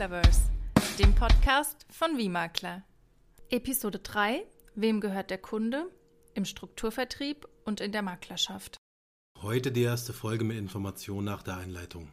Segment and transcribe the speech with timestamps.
[0.00, 0.40] Maklerverse,
[0.98, 2.32] dem Podcast von Wie
[3.50, 5.90] Episode 3: Wem gehört der Kunde?
[6.32, 8.78] Im Strukturvertrieb und in der Maklerschaft.
[9.42, 12.08] Heute die erste Folge mit Informationen nach der Einleitung.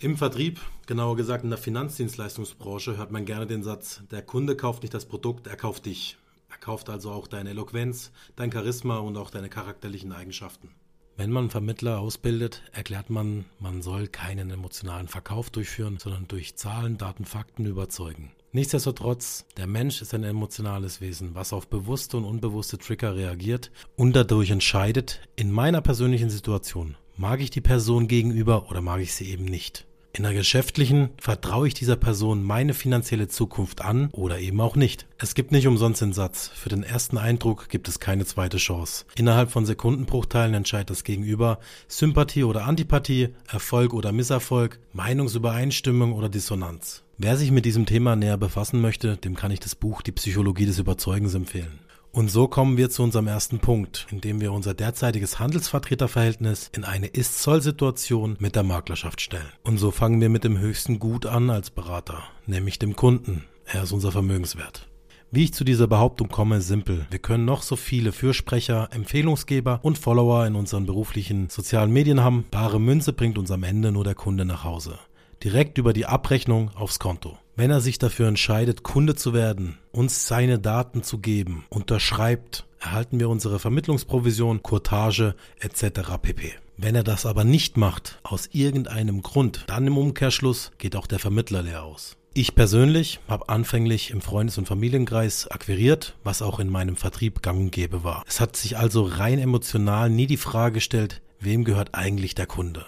[0.00, 4.82] Im Vertrieb, genauer gesagt in der Finanzdienstleistungsbranche, hört man gerne den Satz: Der Kunde kauft
[4.82, 6.16] nicht das Produkt, er kauft dich.
[6.50, 10.74] Er kauft also auch deine Eloquenz, dein Charisma und auch deine charakterlichen Eigenschaften.
[11.16, 16.96] Wenn man Vermittler ausbildet, erklärt man, man soll keinen emotionalen Verkauf durchführen, sondern durch Zahlen,
[16.96, 18.32] Daten, Fakten überzeugen.
[18.52, 24.14] Nichtsdestotrotz, der Mensch ist ein emotionales Wesen, was auf bewusste und unbewusste Trigger reagiert und
[24.14, 29.30] dadurch entscheidet, in meiner persönlichen Situation, mag ich die Person gegenüber oder mag ich sie
[29.30, 29.86] eben nicht.
[30.14, 35.06] In der geschäftlichen vertraue ich dieser Person meine finanzielle Zukunft an oder eben auch nicht.
[35.16, 39.06] Es gibt nicht umsonst den Satz, für den ersten Eindruck gibt es keine zweite Chance.
[39.14, 47.04] Innerhalb von Sekundenbruchteilen entscheidet das Gegenüber Sympathie oder Antipathie, Erfolg oder Misserfolg, Meinungsübereinstimmung oder Dissonanz.
[47.16, 50.66] Wer sich mit diesem Thema näher befassen möchte, dem kann ich das Buch Die Psychologie
[50.66, 51.78] des Überzeugens empfehlen.
[52.12, 57.06] Und so kommen wir zu unserem ersten Punkt, indem wir unser derzeitiges Handelsvertreterverhältnis in eine
[57.06, 59.50] Ist-Soll-Situation mit der Maklerschaft stellen.
[59.62, 63.44] Und so fangen wir mit dem höchsten Gut an als Berater, nämlich dem Kunden.
[63.64, 64.88] Er ist unser Vermögenswert.
[65.30, 67.06] Wie ich zu dieser Behauptung komme, ist simpel.
[67.08, 72.44] Wir können noch so viele Fürsprecher, Empfehlungsgeber und Follower in unseren beruflichen sozialen Medien haben.
[72.50, 74.98] Bare Münze bringt uns am Ende nur der Kunde nach Hause
[75.42, 77.38] direkt über die Abrechnung aufs Konto.
[77.54, 83.20] Wenn er sich dafür entscheidet, Kunde zu werden, uns seine Daten zu geben, unterschreibt, erhalten
[83.20, 86.12] wir unsere Vermittlungsprovision, Courtage etc.
[86.22, 86.54] pp.
[86.78, 91.18] Wenn er das aber nicht macht, aus irgendeinem Grund, dann im Umkehrschluss geht auch der
[91.18, 92.16] Vermittler leer aus.
[92.32, 97.60] Ich persönlich habe anfänglich im Freundes- und Familienkreis akquiriert, was auch in meinem Vertrieb gang
[97.60, 98.24] und gäbe war.
[98.26, 102.86] Es hat sich also rein emotional nie die Frage gestellt, wem gehört eigentlich der Kunde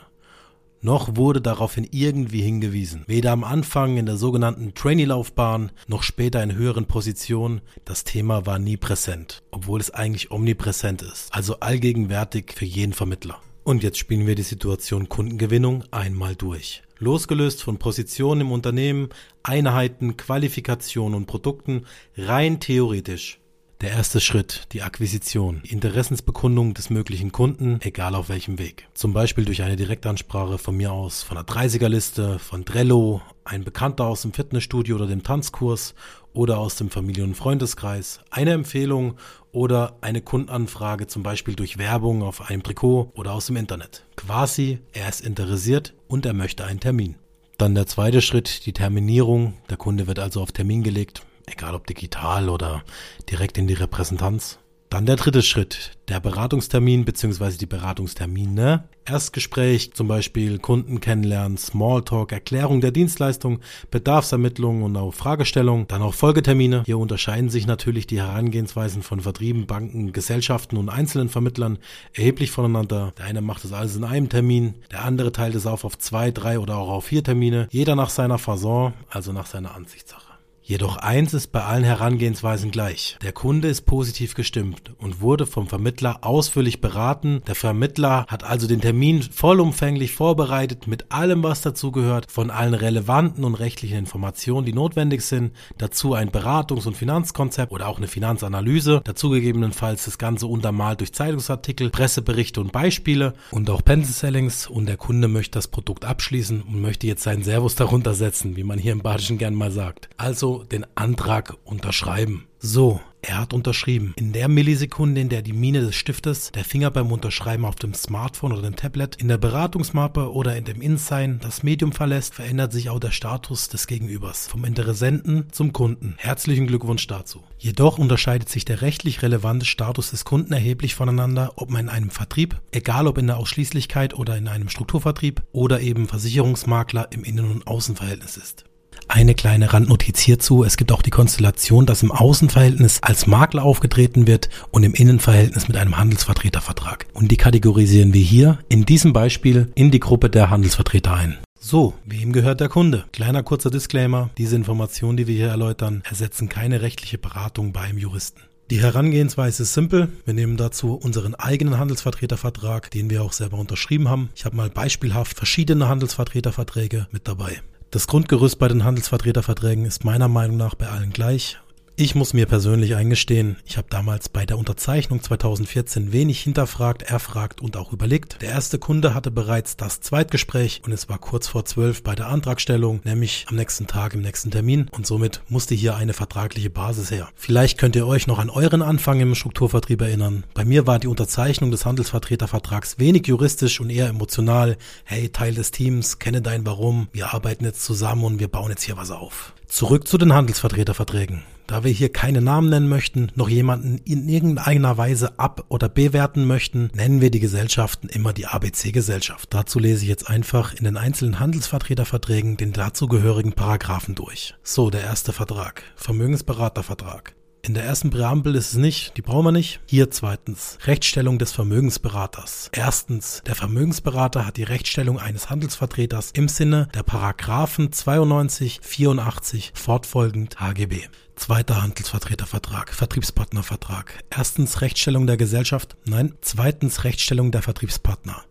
[0.84, 3.04] noch wurde daraufhin irgendwie hingewiesen.
[3.06, 7.62] Weder am Anfang in der sogenannten Trainee-Laufbahn noch später in höheren Positionen.
[7.84, 13.40] Das Thema war nie präsent, obwohl es eigentlich omnipräsent ist, also allgegenwärtig für jeden Vermittler.
[13.64, 16.82] Und jetzt spielen wir die Situation Kundengewinnung einmal durch.
[16.98, 19.08] Losgelöst von Positionen im Unternehmen,
[19.42, 23.40] Einheiten, Qualifikationen und Produkten, rein theoretisch
[23.84, 28.88] der erste Schritt, die Akquisition, die Interessensbekundung des möglichen Kunden, egal auf welchem Weg.
[28.94, 34.06] Zum Beispiel durch eine Direktansprache von mir aus, von der 30er-Liste, von Drello, ein Bekannter
[34.06, 35.94] aus dem Fitnessstudio oder dem Tanzkurs
[36.32, 39.16] oder aus dem Familien- und Freundeskreis, eine Empfehlung
[39.52, 44.06] oder eine Kundenanfrage, zum Beispiel durch Werbung auf einem Trikot oder aus dem Internet.
[44.16, 47.16] Quasi, er ist interessiert und er möchte einen Termin.
[47.58, 49.52] Dann der zweite Schritt, die Terminierung.
[49.68, 52.82] Der Kunde wird also auf Termin gelegt egal ob digital oder
[53.30, 54.58] direkt in die Repräsentanz.
[54.94, 57.56] Dann der dritte Schritt, der Beratungstermin bzw.
[57.56, 58.84] die Beratungstermine.
[59.04, 63.58] Erstgespräch, zum Beispiel Kunden kennenlernen, Smalltalk, Erklärung der Dienstleistung,
[63.90, 65.88] Bedarfsermittlung und auch Fragestellung.
[65.88, 66.84] Dann auch Folgetermine.
[66.86, 71.78] Hier unterscheiden sich natürlich die Herangehensweisen von Vertrieben, Banken, Gesellschaften und einzelnen Vermittlern
[72.12, 73.12] erheblich voneinander.
[73.18, 76.30] Der eine macht das alles in einem Termin, der andere teilt es auf auf zwei,
[76.30, 77.66] drei oder auch auf vier Termine.
[77.72, 80.33] Jeder nach seiner Fasson, also nach seiner Ansichtssache.
[80.66, 83.18] Jedoch eins ist bei allen Herangehensweisen gleich.
[83.20, 87.42] Der Kunde ist positiv gestimmt und wurde vom Vermittler ausführlich beraten.
[87.46, 93.44] Der Vermittler hat also den Termin vollumfänglich vorbereitet mit allem, was dazugehört, von allen relevanten
[93.44, 95.52] und rechtlichen Informationen, die notwendig sind.
[95.76, 99.02] Dazu ein Beratungs- und Finanzkonzept oder auch eine Finanzanalyse.
[99.04, 104.66] Dazu gegebenenfalls das Ganze untermalt durch Zeitungsartikel, Presseberichte und Beispiele und auch Pencil Sellings.
[104.66, 108.64] Und der Kunde möchte das Produkt abschließen und möchte jetzt seinen Servus darunter setzen, wie
[108.64, 110.08] man hier im Badischen gern mal sagt.
[110.16, 112.46] Also den Antrag unterschreiben.
[112.58, 114.12] So, er hat unterschrieben.
[114.16, 117.94] In der Millisekunde, in der die Mine des Stiftes, der Finger beim Unterschreiben auf dem
[117.94, 122.72] Smartphone oder dem Tablet, in der Beratungsmappe oder in dem InSign das Medium verlässt, verändert
[122.72, 124.46] sich auch der Status des Gegenübers.
[124.46, 126.14] Vom Interessenten zum Kunden.
[126.18, 127.42] Herzlichen Glückwunsch dazu.
[127.58, 132.10] Jedoch unterscheidet sich der rechtlich relevante Status des Kunden erheblich voneinander, ob man in einem
[132.10, 137.50] Vertrieb, egal ob in der Ausschließlichkeit oder in einem Strukturvertrieb oder eben Versicherungsmakler im Innen-
[137.50, 138.64] und Außenverhältnis ist.
[139.08, 140.64] Eine kleine Randnotiz hierzu.
[140.64, 145.68] Es gibt auch die Konstellation, dass im Außenverhältnis als Makler aufgetreten wird und im Innenverhältnis
[145.68, 147.06] mit einem Handelsvertretervertrag.
[147.12, 151.38] Und die kategorisieren wir hier in diesem Beispiel in die Gruppe der Handelsvertreter ein.
[151.60, 153.04] So, wem gehört der Kunde?
[153.12, 154.30] Kleiner kurzer Disclaimer.
[154.36, 158.42] Diese Informationen, die wir hier erläutern, ersetzen keine rechtliche Beratung beim Juristen.
[158.70, 160.08] Die Herangehensweise ist simpel.
[160.24, 164.30] Wir nehmen dazu unseren eigenen Handelsvertretervertrag, den wir auch selber unterschrieben haben.
[164.34, 167.60] Ich habe mal beispielhaft verschiedene Handelsvertreterverträge mit dabei.
[167.94, 171.60] Das Grundgerüst bei den Handelsvertreterverträgen ist meiner Meinung nach bei allen gleich.
[171.96, 177.60] Ich muss mir persönlich eingestehen, ich habe damals bei der Unterzeichnung 2014 wenig hinterfragt, erfragt
[177.60, 178.42] und auch überlegt.
[178.42, 182.26] Der erste Kunde hatte bereits das Zweitgespräch und es war kurz vor zwölf bei der
[182.26, 187.12] Antragstellung, nämlich am nächsten Tag im nächsten Termin und somit musste hier eine vertragliche Basis
[187.12, 187.28] her.
[187.36, 190.42] Vielleicht könnt ihr euch noch an euren Anfang im Strukturvertrieb erinnern.
[190.52, 194.78] Bei mir war die Unterzeichnung des Handelsvertretervertrags wenig juristisch und eher emotional.
[195.04, 198.82] Hey, Teil des Teams, kenne dein Warum, wir arbeiten jetzt zusammen und wir bauen jetzt
[198.82, 199.52] hier was auf.
[199.74, 201.42] Zurück zu den Handelsvertreterverträgen.
[201.66, 206.46] Da wir hier keine Namen nennen möchten, noch jemanden in irgendeiner Weise ab- oder bewerten
[206.46, 209.52] möchten, nennen wir die Gesellschaften immer die ABC-Gesellschaft.
[209.52, 214.54] Dazu lese ich jetzt einfach in den einzelnen Handelsvertreterverträgen den dazugehörigen Paragraphen durch.
[214.62, 215.82] So, der erste Vertrag.
[215.96, 217.34] Vermögensberatervertrag.
[217.66, 219.80] In der ersten Präambel ist es nicht, die brauchen wir nicht.
[219.86, 222.68] Hier zweitens, Rechtsstellung des Vermögensberaters.
[222.72, 230.60] Erstens, der Vermögensberater hat die Rechtsstellung eines Handelsvertreters im Sinne der Paragraphen 92, 84 fortfolgend
[230.60, 231.04] HGB.
[231.36, 234.12] Zweiter Handelsvertretervertrag, Vertriebspartnervertrag.
[234.28, 236.34] Erstens Rechtsstellung der Gesellschaft, nein.
[236.42, 238.44] Zweitens Rechtsstellung der Vertriebspartner.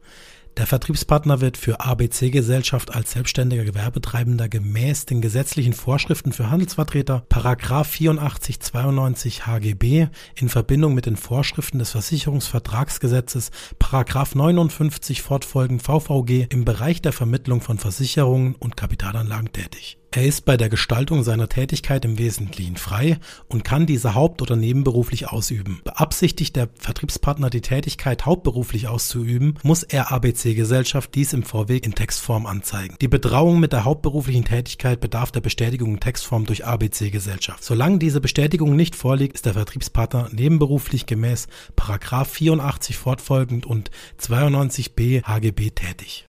[0.57, 7.87] Der Vertriebspartner wird für ABC-Gesellschaft als selbstständiger Gewerbetreibender gemäß den gesetzlichen Vorschriften für Handelsvertreter Paragraph
[7.87, 16.65] 84 92 HGB in Verbindung mit den Vorschriften des Versicherungsvertragsgesetzes Paragraph 59 fortfolgend VVG im
[16.65, 19.97] Bereich der Vermittlung von Versicherungen und Kapitalanlagen tätig.
[20.15, 23.17] Er ist bei der Gestaltung seiner Tätigkeit im Wesentlichen frei
[23.47, 25.81] und kann diese haupt- oder nebenberuflich ausüben.
[25.83, 32.45] Beabsichtigt der Vertriebspartner die Tätigkeit hauptberuflich auszuüben, muss er ABC-Gesellschaft dies im Vorweg in Textform
[32.45, 32.95] anzeigen.
[33.01, 37.63] Die Betrauung mit der hauptberuflichen Tätigkeit bedarf der Bestätigung in Textform durch ABC-Gesellschaft.
[37.63, 43.89] Solange diese Bestätigung nicht vorliegt, ist der Vertriebspartner nebenberuflich gemäß 84 fortfolgend und
[44.19, 46.27] 92b HGB tätig.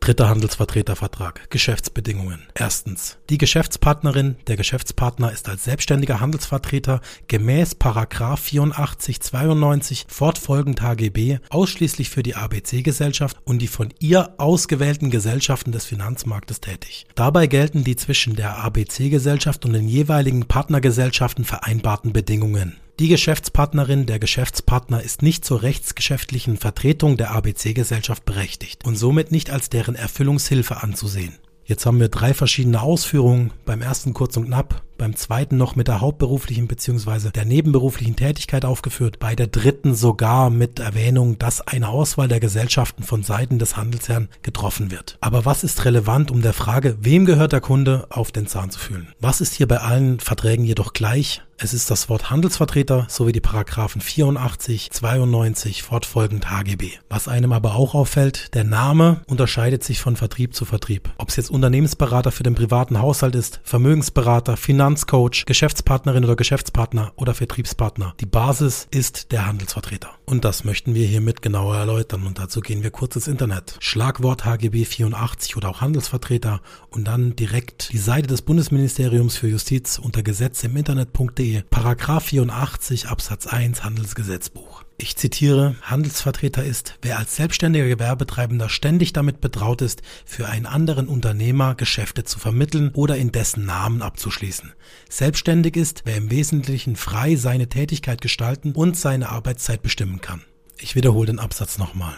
[0.00, 1.50] Dritter Handelsvertretervertrag.
[1.50, 2.46] Geschäftsbedingungen.
[2.54, 3.18] Erstens.
[3.30, 12.10] Die Geschäftspartnerin, der Geschäftspartner ist als selbstständiger Handelsvertreter gemäß Paragraph 84 92 fortfolgend HGB ausschließlich
[12.10, 17.06] für die ABC-Gesellschaft und die von ihr ausgewählten Gesellschaften des Finanzmarktes tätig.
[17.14, 22.76] Dabei gelten die zwischen der ABC-Gesellschaft und den jeweiligen Partnergesellschaften vereinbarten Bedingungen.
[22.98, 29.50] Die Geschäftspartnerin, der Geschäftspartner ist nicht zur rechtsgeschäftlichen Vertretung der ABC-Gesellschaft berechtigt und somit nicht
[29.50, 31.38] als deren Erfüllungshilfe anzusehen.
[31.64, 33.52] Jetzt haben wir drei verschiedene Ausführungen.
[33.64, 37.30] Beim ersten kurz und knapp, beim zweiten noch mit der hauptberuflichen bzw.
[37.30, 43.02] der nebenberuflichen Tätigkeit aufgeführt, bei der dritten sogar mit Erwähnung, dass eine Auswahl der Gesellschaften
[43.02, 45.16] von Seiten des Handelsherrn getroffen wird.
[45.20, 48.78] Aber was ist relevant, um der Frage, wem gehört der Kunde, auf den Zahn zu
[48.78, 49.08] fühlen?
[49.20, 51.40] Was ist hier bei allen Verträgen jedoch gleich?
[51.60, 56.92] Es ist das Wort Handelsvertreter sowie die Paragraphen 84, 92 fortfolgend HGB.
[57.08, 61.10] Was einem aber auch auffällt, der Name unterscheidet sich von Vertrieb zu Vertrieb.
[61.18, 64.56] Ob es jetzt Unternehmensberater für den privaten Haushalt ist, Vermögensberater,
[64.88, 68.14] Finanzcoach, Geschäftspartnerin oder Geschäftspartner oder Vertriebspartner.
[68.20, 70.12] Die Basis ist der Handelsvertreter.
[70.24, 73.76] Und das möchten wir hiermit genauer erläutern und dazu gehen wir kurz ins Internet.
[73.80, 79.98] Schlagwort HGB 84 oder auch Handelsvertreter und dann direkt die Seite des Bundesministeriums für Justiz
[79.98, 84.87] unter Gesetze im Internet.de Paragraph 84 Absatz 1 Handelsgesetzbuch.
[85.00, 91.06] Ich zitiere, Handelsvertreter ist, wer als selbstständiger Gewerbetreibender ständig damit betraut ist, für einen anderen
[91.06, 94.72] Unternehmer Geschäfte zu vermitteln oder in dessen Namen abzuschließen.
[95.08, 100.42] Selbstständig ist, wer im Wesentlichen frei seine Tätigkeit gestalten und seine Arbeitszeit bestimmen kann.
[100.78, 102.14] Ich wiederhole den Absatz nochmal.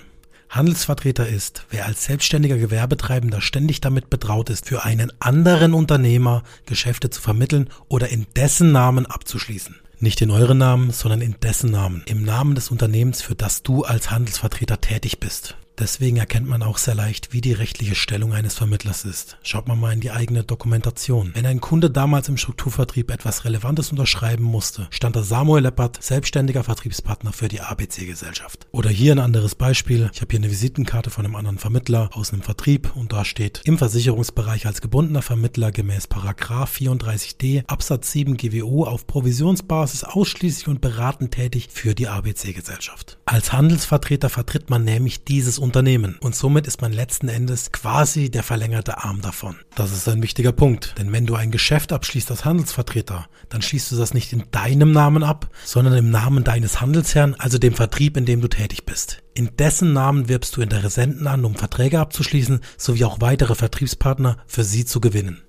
[0.49, 7.11] Handelsvertreter ist, wer als selbstständiger Gewerbetreibender ständig damit betraut ist, für einen anderen Unternehmer Geschäfte
[7.11, 9.77] zu vermitteln oder in dessen Namen abzuschließen.
[10.03, 12.03] Nicht in euren Namen, sondern in dessen Namen.
[12.07, 15.57] Im Namen des Unternehmens, für das du als Handelsvertreter tätig bist.
[15.81, 19.39] Deswegen erkennt man auch sehr leicht, wie die rechtliche Stellung eines Vermittlers ist.
[19.43, 21.31] Schaut man mal in die eigene Dokumentation.
[21.33, 26.65] Wenn ein Kunde damals im Strukturvertrieb etwas Relevantes unterschreiben musste, stand da Samuel Leppert, selbstständiger
[26.65, 28.67] Vertriebspartner für die ABC-Gesellschaft.
[28.73, 30.11] Oder hier ein anderes Beispiel.
[30.13, 33.63] Ich habe hier eine Visitenkarte von einem anderen Vermittler aus einem Vertrieb und da steht
[33.65, 40.83] im Versicherungsbereich als gebundener Vermittler gemäß Paragraph 34d Absatz 7 GWO auf Provisionsbasis ausschließlich und
[40.83, 43.20] beratend tätig für die ABC-Gesellschaft.
[43.31, 46.19] Als Handelsvertreter vertritt man nämlich dieses Unternehmen.
[46.21, 49.55] Und somit ist man letzten Endes quasi der verlängerte Arm davon.
[49.77, 50.97] Das ist ein wichtiger Punkt.
[50.99, 54.91] Denn wenn du ein Geschäft abschließt als Handelsvertreter, dann schließt du das nicht in deinem
[54.91, 59.23] Namen ab, sondern im Namen deines Handelsherrn, also dem Vertrieb, in dem du tätig bist.
[59.35, 64.65] In dessen Namen wirbst du Interessenten an, um Verträge abzuschließen, sowie auch weitere Vertriebspartner für
[64.65, 65.41] sie zu gewinnen.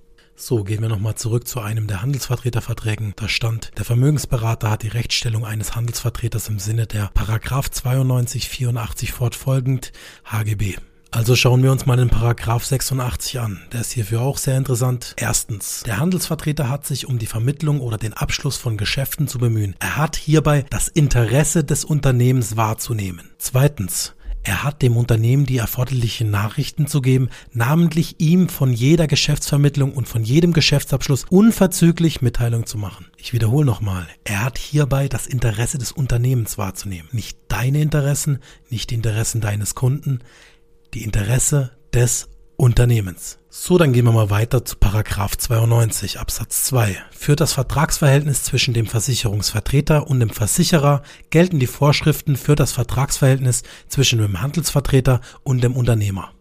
[0.44, 3.14] So, gehen wir nochmal zurück zu einem der Handelsvertreterverträgen.
[3.16, 9.12] Da stand, der Vermögensberater hat die Rechtsstellung eines Handelsvertreters im Sinne der Paragraph 92, 84
[9.12, 9.92] fortfolgend
[10.26, 10.78] HGB.
[11.12, 13.62] Also schauen wir uns mal den Paragraph 86 an.
[13.72, 15.14] Der ist hierfür auch sehr interessant.
[15.16, 19.76] Erstens, der Handelsvertreter hat sich um die Vermittlung oder den Abschluss von Geschäften zu bemühen.
[19.78, 23.30] Er hat hierbei das Interesse des Unternehmens wahrzunehmen.
[23.38, 29.94] Zweitens, er hat dem Unternehmen die erforderlichen Nachrichten zu geben, namentlich ihm von jeder Geschäftsvermittlung
[29.94, 33.08] und von jedem Geschäftsabschluss unverzüglich Mitteilung zu machen.
[33.18, 37.10] Ich wiederhole nochmal, er hat hierbei das Interesse des Unternehmens wahrzunehmen.
[37.12, 40.20] Nicht deine Interessen, nicht die Interessen deines Kunden,
[40.94, 43.41] die Interesse des Unternehmens.
[43.54, 46.96] So, dann gehen wir mal weiter zu Paragraph 92 Absatz 2.
[47.12, 53.64] Für das Vertragsverhältnis zwischen dem Versicherungsvertreter und dem Versicherer gelten die Vorschriften für das Vertragsverhältnis
[53.90, 56.32] zwischen dem Handelsvertreter und dem Unternehmer.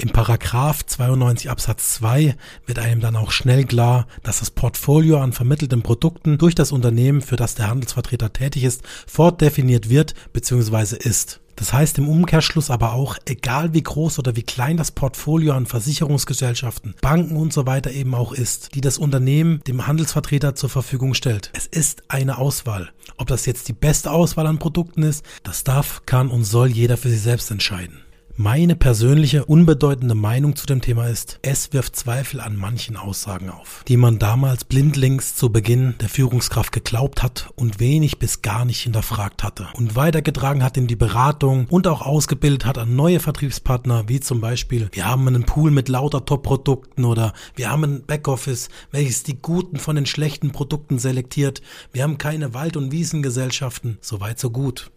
[0.00, 5.34] Im Paragraph 92 Absatz 2 wird einem dann auch schnell klar, dass das Portfolio an
[5.34, 10.96] vermittelten Produkten durch das Unternehmen, für das der Handelsvertreter tätig ist, fortdefiniert wird bzw.
[10.96, 11.40] ist.
[11.56, 15.66] Das heißt im Umkehrschluss aber auch, egal wie groß oder wie klein das Portfolio an
[15.66, 21.12] Versicherungsgesellschaften, Banken und so weiter eben auch ist, die das Unternehmen dem Handelsvertreter zur Verfügung
[21.12, 21.50] stellt.
[21.52, 22.88] Es ist eine Auswahl.
[23.18, 26.96] Ob das jetzt die beste Auswahl an Produkten ist, das darf, kann und soll jeder
[26.96, 27.98] für sich selbst entscheiden.
[28.36, 33.84] Meine persönliche, unbedeutende Meinung zu dem Thema ist, es wirft Zweifel an manchen Aussagen auf,
[33.86, 38.80] die man damals blindlings zu Beginn der Führungskraft geglaubt hat und wenig bis gar nicht
[38.80, 44.08] hinterfragt hatte und weitergetragen hat in die Beratung und auch ausgebildet hat an neue Vertriebspartner,
[44.08, 48.70] wie zum Beispiel, wir haben einen Pool mit lauter Top-Produkten oder wir haben ein Backoffice,
[48.90, 51.60] welches die guten von den schlechten Produkten selektiert,
[51.92, 54.90] wir haben keine Wald- und Wiesengesellschaften, soweit so gut.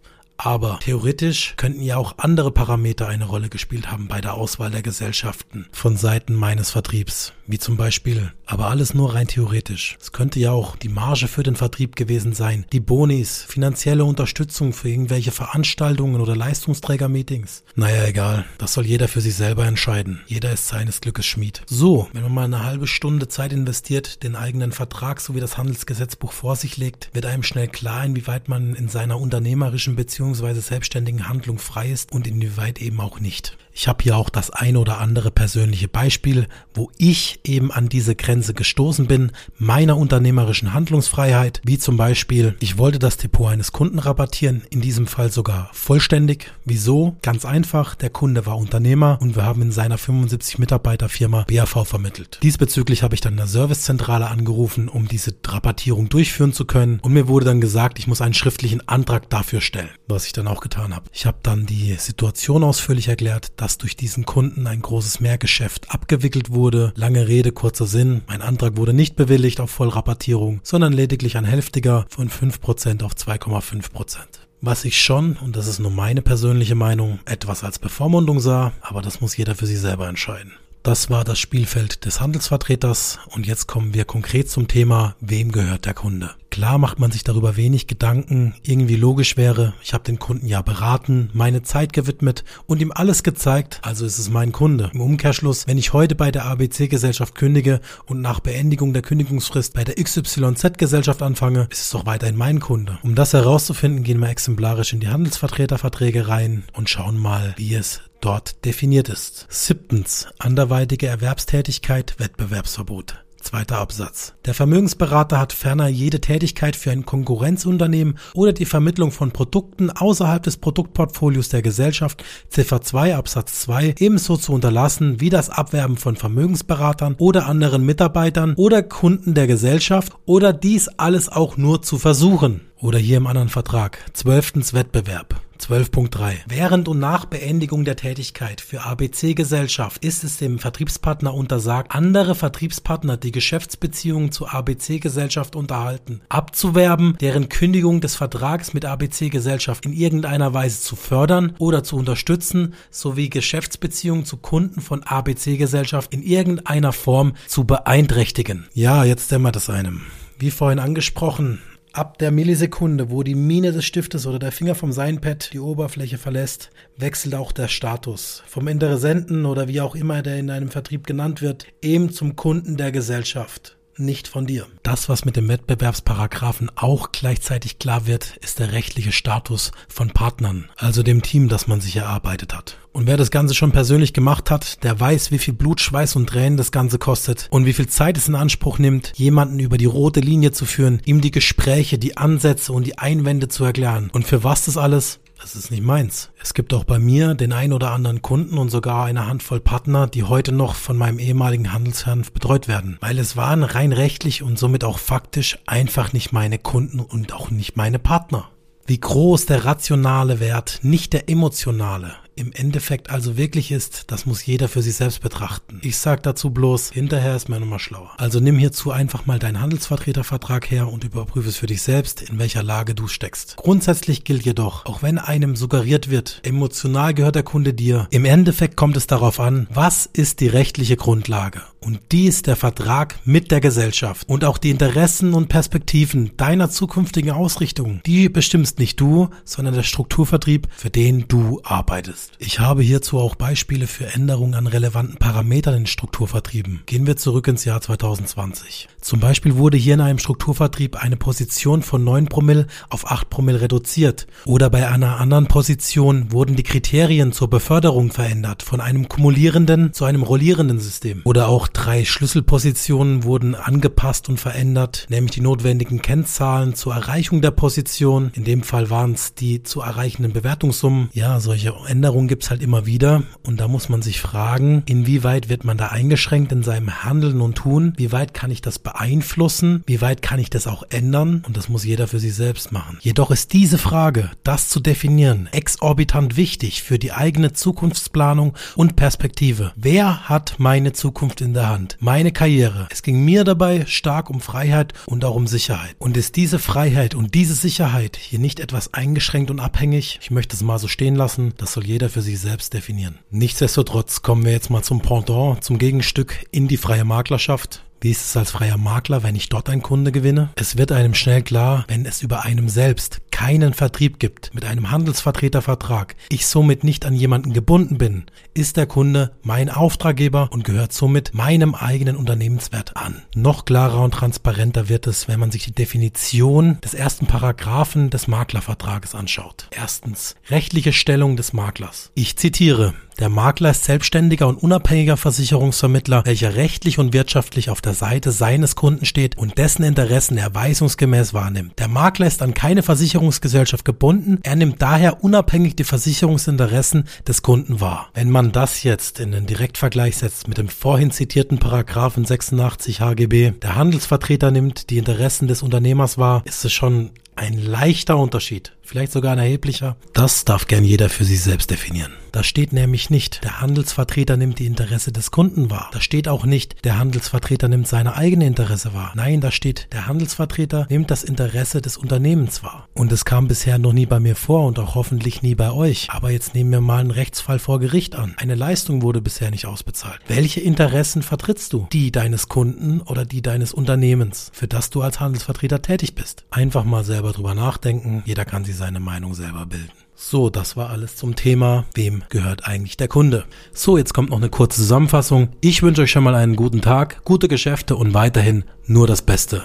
[0.44, 4.82] Aber theoretisch könnten ja auch andere Parameter eine Rolle gespielt haben bei der Auswahl der
[4.82, 9.98] Gesellschaften von Seiten meines Vertriebs, wie zum Beispiel, aber alles nur rein theoretisch.
[10.02, 14.74] Es könnte ja auch die Marge für den Vertrieb gewesen sein, die Bonis, finanzielle Unterstützung
[14.74, 17.64] für irgendwelche Veranstaltungen oder Leistungsträgermeetings.
[17.76, 20.22] Naja, egal, das soll jeder für sich selber entscheiden.
[20.28, 21.62] Jeder ist seines Glückes Schmied.
[21.68, 26.32] So, wenn man mal eine halbe Stunde Zeit investiert, den eigenen Vertrag sowie das Handelsgesetzbuch
[26.32, 30.54] vor sich legt, wird einem schnell klar, inwieweit man in seiner unternehmerischen bzw.
[30.60, 33.58] selbstständigen Handlung frei ist und inwieweit eben auch nicht.
[33.75, 38.15] Ich habe hier auch das ein oder andere persönliche Beispiel, wo ich eben an diese
[38.15, 43.98] Grenze gestoßen bin, meiner unternehmerischen Handlungsfreiheit, wie zum Beispiel, ich wollte das Depot eines Kunden
[43.98, 46.51] rabattieren, in diesem Fall sogar vollständig.
[46.65, 47.18] Wieso?
[47.24, 51.88] Ganz einfach, der Kunde war Unternehmer und wir haben in seiner 75 Mitarbeiter Firma BAV
[51.88, 52.39] vermittelt.
[52.44, 57.27] Diesbezüglich habe ich dann der Servicezentrale angerufen, um diese Rabattierung durchführen zu können und mir
[57.27, 60.96] wurde dann gesagt, ich muss einen schriftlichen Antrag dafür stellen, was ich dann auch getan
[60.96, 61.06] habe.
[61.12, 66.50] Ich habe dann die Situation ausführlich erklärt, dass durch diesen Kunden ein großes Mehrgeschäft abgewickelt
[66.50, 66.91] wurde.
[66.98, 68.22] Lange Rede, kurzer Sinn.
[68.27, 74.17] Mein Antrag wurde nicht bewilligt auf Vollrabattierung, sondern lediglich ein hälftiger von 5% auf 2,5%.
[74.60, 79.01] Was ich schon, und das ist nur meine persönliche Meinung, etwas als Bevormundung sah, aber
[79.01, 80.51] das muss jeder für sich selber entscheiden.
[80.84, 85.86] Das war das Spielfeld des Handelsvertreters und jetzt kommen wir konkret zum Thema, wem gehört
[85.86, 86.32] der Kunde?
[86.54, 90.62] Klar macht man sich darüber wenig Gedanken, irgendwie logisch wäre, ich habe den Kunden ja
[90.62, 94.92] beraten, meine Zeit gewidmet und ihm alles gezeigt, also ist es mein Kunde.
[94.94, 99.84] Im Umkehrschluss, wenn ich heute bei der ABC-Gesellschaft kündige und nach Beendigung der Kündigungsfrist bei
[99.84, 103.00] der XYZ-Gesellschaft anfange, ist es doch weiterhin mein Kunde.
[103.02, 108.02] Um das herauszufinden, gehen wir exemplarisch in die Handelsvertreterverträge rein und schauen mal, wie es
[108.22, 109.48] dort definiert ist.
[109.50, 110.28] Siebtens.
[110.38, 113.23] Anderweitige Erwerbstätigkeit, Wettbewerbsverbot.
[113.44, 114.34] Zweiter Absatz.
[114.46, 120.42] Der Vermögensberater hat ferner jede Tätigkeit für ein Konkurrenzunternehmen oder die Vermittlung von Produkten außerhalb
[120.42, 126.16] des Produktportfolios der Gesellschaft Ziffer 2 Absatz 2 ebenso zu unterlassen wie das Abwerben von
[126.16, 132.62] Vermögensberatern oder anderen Mitarbeitern oder Kunden der Gesellschaft oder dies alles auch nur zu versuchen.
[132.84, 133.98] Oder hier im anderen Vertrag.
[134.12, 135.40] Zwölftens Wettbewerb.
[135.58, 136.34] 12.3.
[136.50, 143.16] Während und nach Beendigung der Tätigkeit für ABC-Gesellschaft ist es dem Vertriebspartner untersagt, andere Vertriebspartner,
[143.16, 150.82] die Geschäftsbeziehungen zu ABC-Gesellschaft unterhalten, abzuwerben, deren Kündigung des Vertrags mit ABC-Gesellschaft in irgendeiner Weise
[150.82, 157.63] zu fördern oder zu unterstützen, sowie Geschäftsbeziehungen zu Kunden von ABC-Gesellschaft in irgendeiner Form zu
[157.63, 158.68] beeinträchtigen.
[158.74, 160.02] Ja, jetzt dämmert es einem.
[160.38, 161.62] Wie vorhin angesprochen,
[161.96, 166.18] Ab der Millisekunde, wo die Mine des Stiftes oder der Finger vom Seinpad die Oberfläche
[166.18, 168.42] verlässt, wechselt auch der Status.
[168.48, 172.78] Vom Interessenten oder wie auch immer der in einem Vertrieb genannt wird, eben zum Kunden
[172.78, 174.68] der Gesellschaft nicht von dir.
[174.84, 180.70] Das, was mit dem Wettbewerbsparagraphen auch gleichzeitig klar wird, ist der rechtliche Status von Partnern,
[180.78, 182.78] also dem Team, das man sich erarbeitet hat.
[182.92, 186.30] Und wer das Ganze schon persönlich gemacht hat, der weiß, wie viel Blut, Schweiß und
[186.30, 189.86] Tränen das Ganze kostet und wie viel Zeit es in Anspruch nimmt, jemanden über die
[189.86, 194.12] rote Linie zu führen, ihm die Gespräche, die Ansätze und die Einwände zu erklären.
[194.14, 195.20] Und für was das alles?
[195.44, 196.30] Das ist nicht meins.
[196.42, 200.08] Es gibt auch bei mir den ein oder anderen Kunden und sogar eine Handvoll Partner,
[200.08, 204.58] die heute noch von meinem ehemaligen Handelsherrn betreut werden, weil es waren rein rechtlich und
[204.58, 208.52] somit auch faktisch einfach nicht meine Kunden und auch nicht meine Partner.
[208.86, 214.46] Wie groß der rationale Wert, nicht der emotionale, im Endeffekt also wirklich ist, das muss
[214.46, 215.80] jeder für sich selbst betrachten.
[215.84, 218.12] Ich sag dazu bloß, hinterher ist man nochmal schlauer.
[218.18, 222.40] Also nimm hierzu einfach mal deinen Handelsvertretervertrag her und überprüfe es für dich selbst, in
[222.40, 223.58] welcher Lage du steckst.
[223.58, 228.78] Grundsätzlich gilt jedoch, auch wenn einem suggeriert wird, emotional gehört der Kunde dir, im Endeffekt
[228.78, 231.62] kommt es darauf an, was ist die rechtliche Grundlage?
[231.80, 234.30] Und die ist der Vertrag mit der Gesellschaft.
[234.30, 239.84] Und auch die Interessen und Perspektiven deiner zukünftigen Ausrichtung, die bestimmst nicht du, sondern der
[239.84, 242.32] Strukturvertrieb, für den du arbeitest ist.
[242.39, 246.82] Ich habe hierzu auch Beispiele für Änderungen an relevanten Parametern in Strukturvertrieben.
[246.86, 248.88] Gehen wir zurück ins Jahr 2020.
[249.01, 253.62] Zum Beispiel wurde hier in einem Strukturvertrieb eine Position von 9 Promille auf 8 Promille
[253.62, 254.27] reduziert.
[254.46, 260.06] Oder bei einer anderen Position wurden die Kriterien zur Beförderung verändert, von einem kumulierenden zu
[260.06, 261.22] einem rollierenden System.
[261.25, 267.51] Oder auch drei Schlüsselpositionen wurden angepasst und verändert, nämlich die notwendigen Kennzahlen zur Erreichung der
[267.51, 268.32] Position.
[268.36, 271.10] In dem Fall waren es die zu erreichenden Bewertungssummen.
[271.13, 275.50] Ja, solche Änderungen Veränderungen gibt's halt immer wieder und da muss man sich fragen, inwieweit
[275.50, 277.93] wird man da eingeschränkt in seinem Handeln und Tun?
[277.98, 279.84] Wie weit kann ich das beeinflussen?
[279.88, 281.43] Wie weit kann ich das auch ändern?
[281.48, 283.00] Und das muss jeder für sich selbst machen.
[283.01, 289.72] Jedoch ist diese Frage, das zu definieren, exorbitant wichtig für die eigene Zukunftsplanung und Perspektive.
[289.75, 291.98] Wer hat meine Zukunft in der Hand?
[292.00, 292.88] Meine Karriere.
[292.91, 295.96] Es ging mir dabei stark um Freiheit und auch um Sicherheit.
[295.98, 300.20] Und ist diese Freiheit und diese Sicherheit hier nicht etwas eingeschränkt und abhängig?
[300.22, 301.53] Ich möchte es mal so stehen lassen.
[301.58, 303.20] Das soll jeder jeder für sich selbst definieren.
[303.30, 307.86] Nichtsdestotrotz kommen wir jetzt mal zum Pendant, zum Gegenstück in die freie Maklerschaft.
[308.04, 310.50] Wie ist es als freier Makler, wenn ich dort einen Kunde gewinne?
[310.56, 314.92] Es wird einem schnell klar, wenn es über einem selbst keinen Vertrieb gibt mit einem
[314.92, 320.92] Handelsvertretervertrag, ich somit nicht an jemanden gebunden bin, ist der Kunde mein Auftraggeber und gehört
[320.92, 323.22] somit meinem eigenen Unternehmenswert an.
[323.36, 328.28] Noch klarer und transparenter wird es, wenn man sich die Definition des ersten Paragraphen des
[328.28, 329.70] Maklervertrages anschaut.
[329.72, 332.12] Erstens, rechtliche Stellung des Maklers.
[332.16, 337.93] Ich zitiere, der Makler ist selbstständiger und unabhängiger Versicherungsvermittler, welcher rechtlich und wirtschaftlich auf der
[337.93, 341.78] Seite seines Kunden steht und dessen Interessen er weisungsgemäß wahrnimmt.
[341.80, 347.82] Der Makler ist an keine Versicherungsgesellschaft gebunden, er nimmt daher unabhängig die Versicherungsinteressen des Kunden
[347.82, 348.10] wahr.
[348.13, 353.52] Wenn man das jetzt in den Direktvergleich setzt mit dem vorhin zitierten Paragraphen 86 HGB,
[353.62, 359.12] der Handelsvertreter nimmt die Interessen des Unternehmers wahr, ist es schon ein leichter Unterschied, vielleicht
[359.12, 359.96] sogar ein erheblicher.
[360.13, 362.13] Das darf gern jeder für sich selbst definieren.
[362.34, 365.91] Da steht nämlich nicht, der Handelsvertreter nimmt die Interesse des Kunden wahr.
[365.93, 369.12] Da steht auch nicht, der Handelsvertreter nimmt seine eigene Interesse wahr.
[369.13, 372.88] Nein, da steht, der Handelsvertreter nimmt das Interesse des Unternehmens wahr.
[372.96, 376.08] Und es kam bisher noch nie bei mir vor und auch hoffentlich nie bei euch.
[376.10, 378.34] Aber jetzt nehmen wir mal einen Rechtsfall vor Gericht an.
[378.38, 380.19] Eine Leistung wurde bisher nicht ausbezahlt.
[380.28, 381.88] Welche Interessen vertrittst du?
[381.91, 386.46] Die deines Kunden oder die deines Unternehmens, für das du als Handelsvertreter tätig bist?
[386.50, 388.22] Einfach mal selber drüber nachdenken.
[388.26, 389.92] Jeder kann sich seine Meinung selber bilden.
[390.14, 393.46] So, das war alles zum Thema, wem gehört eigentlich der Kunde.
[393.72, 395.50] So, jetzt kommt noch eine kurze Zusammenfassung.
[395.62, 399.64] Ich wünsche euch schon mal einen guten Tag, gute Geschäfte und weiterhin nur das Beste.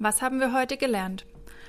[0.00, 1.24] Was haben wir heute gelernt?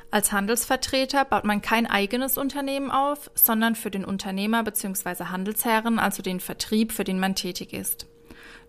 [0.10, 5.26] Als Handelsvertreter baut man kein eigenes Unternehmen auf, sondern für den Unternehmer bzw.
[5.26, 8.08] Handelsherren, also den Vertrieb, für den man tätig ist.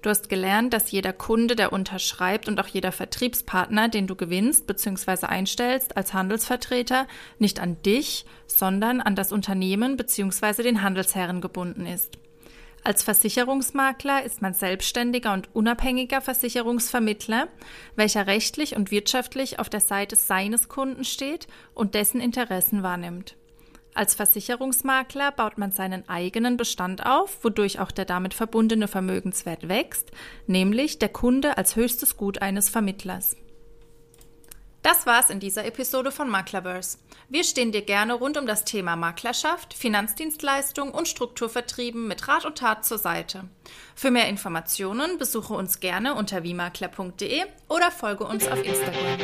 [0.01, 4.67] Du hast gelernt, dass jeder Kunde, der unterschreibt und auch jeder Vertriebspartner, den du gewinnst
[4.69, 5.27] bzw.
[5.27, 7.09] einstellst als Handelsvertreter,
[7.39, 10.63] nicht an dich, sondern an das Unternehmen bzw.
[10.63, 12.17] den Handelsherren gebunden ist.
[12.85, 17.49] Als Versicherungsmakler ist man selbstständiger und unabhängiger Versicherungsvermittler,
[17.97, 23.37] welcher rechtlich und wirtschaftlich auf der Seite seines Kunden steht und dessen Interessen wahrnimmt.
[23.99, 30.13] Als Versicherungsmakler baut man seinen eigenen Bestand auf, wodurch auch der damit verbundene Vermögenswert wächst,
[30.47, 33.35] nämlich der Kunde als höchstes Gut eines Vermittlers.
[34.83, 36.99] Das war's in dieser Episode von Maklerverse.
[37.29, 42.59] Wir stehen dir gerne rund um das Thema Maklerschaft, Finanzdienstleistung und Strukturvertrieben mit Rat und
[42.59, 43.49] Tat zur Seite.
[43.97, 49.19] Für mehr Informationen besuche uns gerne unter wiemakler.de oder folge uns auf Instagram.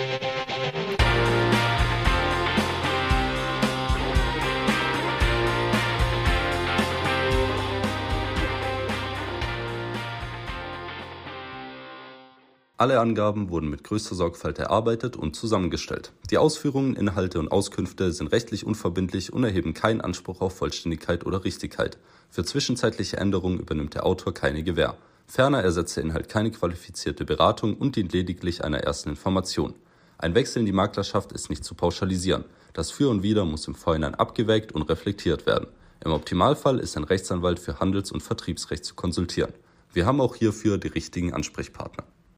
[12.77, 16.11] Alle Angaben wurden mit größter Sorgfalt erarbeitet und zusammengestellt.
[16.31, 21.45] Die Ausführungen, Inhalte und Auskünfte sind rechtlich unverbindlich und erheben keinen Anspruch auf Vollständigkeit oder
[21.45, 21.99] Richtigkeit.
[22.31, 24.97] Für zwischenzeitliche Änderungen übernimmt der Autor keine Gewähr.
[25.29, 29.75] Ferner ersetzt der Inhalt keine qualifizierte Beratung und dient lediglich einer ersten Information
[30.19, 32.45] Ein Wechsel in die Maklerschaft ist nicht zu pauschalisieren.
[32.73, 35.69] Das Für und Wider muss im Vorhinein abgewägt und reflektiert werden.
[36.05, 39.53] Im Optimalfall ist ein Rechtsanwalt für Handels- und Vertriebsrecht zu konsultieren.
[39.93, 42.03] Wir haben auch hierfür die richtigen Ansprechpartner.